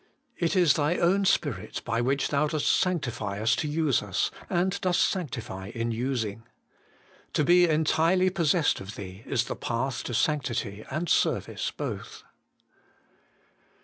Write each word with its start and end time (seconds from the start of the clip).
It 0.35 0.55
is 0.55 0.73
Thy 0.73 0.95
own 0.97 1.25
Spirit, 1.25 1.83
by 1.85 2.01
which 2.01 2.29
Thou 2.29 2.47
dost 2.47 2.67
sanctify 2.67 3.39
us 3.39 3.55
to 3.57 3.67
use 3.67 4.01
us, 4.01 4.31
and 4.49 4.81
dost 4.81 5.01
sanctify 5.07 5.67
in 5.75 5.91
using. 5.91 6.41
To 7.33 7.43
be 7.43 7.69
entirely 7.69 8.31
possessed 8.31 8.79
of 8.81 8.95
Thee 8.95 9.21
is 9.27 9.43
the 9.43 9.55
path 9.55 10.03
to 10.05 10.15
sanctity 10.15 10.83
and 10.89 11.07
service 11.07 11.69
both. 11.69 12.23